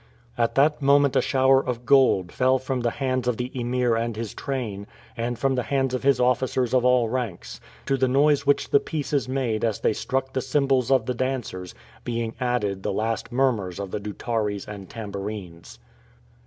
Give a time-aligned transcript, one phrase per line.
[0.35, 4.15] At that moment a shower of gold fell from the hands of the Emir and
[4.15, 8.43] his train, and from the hands of his officers of all ranks; to the noise
[8.43, 12.91] which the pieces made as they struck the cymbals of the dancers, being added the
[12.91, 15.77] last murmurs of the doutares and tambourines.